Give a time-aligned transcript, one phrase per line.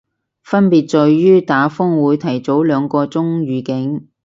[0.41, 4.07] 分別在於打風會提早兩個鐘預警